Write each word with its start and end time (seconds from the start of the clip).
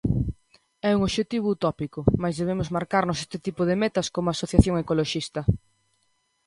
É 0.89 0.91
un 0.97 1.01
obxectivo 1.07 1.47
utópico, 1.55 1.99
mais 2.21 2.35
debemos 2.39 2.73
marcarnos 2.77 3.17
este 3.25 3.37
tipo 3.45 3.61
de 3.69 3.75
metas 3.83 4.07
como 4.15 4.27
asociación 4.29 4.75
ecoloxista. 4.83 5.41